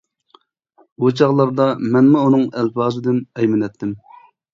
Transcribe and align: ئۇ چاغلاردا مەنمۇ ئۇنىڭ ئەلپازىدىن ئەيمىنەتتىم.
ئۇ 1.01 1.11
چاغلاردا 1.19 1.67
مەنمۇ 1.95 2.21
ئۇنىڭ 2.23 2.47
ئەلپازىدىن 2.63 3.21
ئەيمىنەتتىم. 3.37 3.93